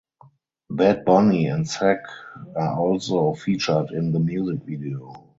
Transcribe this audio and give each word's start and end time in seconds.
Bad 0.71 1.05
Bunny 1.05 1.45
and 1.45 1.69
Sech 1.69 2.01
are 2.55 2.75
also 2.75 3.35
featured 3.35 3.91
in 3.91 4.11
the 4.11 4.17
music 4.19 4.63
video. 4.65 5.27